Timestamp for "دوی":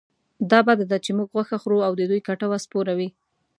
2.09-2.21